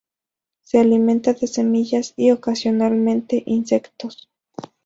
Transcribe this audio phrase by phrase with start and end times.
[0.63, 4.31] Se alimenta de semillas y ocasionalmente insectos.